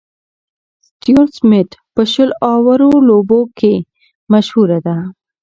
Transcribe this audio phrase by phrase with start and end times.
[0.87, 3.75] ستيون سميټ په شل اورو لوبو کښي
[4.33, 4.95] مشهوره ده.